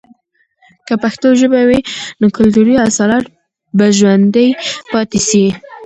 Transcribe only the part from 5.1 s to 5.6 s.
سي.